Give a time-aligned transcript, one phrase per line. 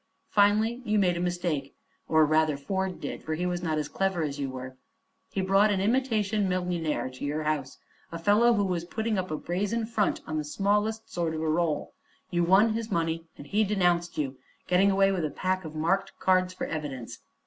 [0.31, 1.75] "Finally you made a mistake
[2.07, 4.75] or rather Ford did, for he was not as clever as you were.
[5.31, 7.77] He brought an imitation millionaire to your house;
[8.11, 11.47] a fellow who was putting up a brazen front on the smallest sort of a
[11.47, 11.93] roll.
[12.31, 16.17] You won his money and he denounced you, getting away with a pack of marked
[16.17, 17.19] cards for evidence.